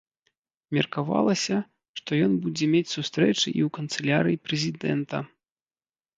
Меркавалася, 0.77 1.57
што 1.99 2.11
ён 2.29 2.33
будзе 2.47 2.65
мець 2.73 2.91
сустрэчы 2.97 3.37
і 3.37 3.61
ў 3.67 3.75
канцылярыі 3.77 4.41
прэзідэнта. 4.49 5.17